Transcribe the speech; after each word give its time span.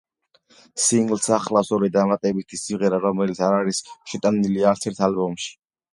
სინგლს 0.83 1.27
ახლავს 1.35 1.69
ორი 1.77 1.91
დამატებითი 1.97 2.61
სიმღერა, 2.63 3.01
რომელიც 3.05 3.43
არ 3.49 3.59
არის 3.61 3.83
შეტანილი 4.15 4.69
არც 4.73 4.93
ერთ 4.93 5.05
ალბომში. 5.11 5.55